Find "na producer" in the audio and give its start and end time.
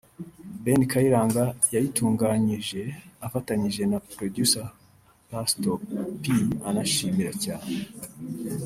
3.91-4.65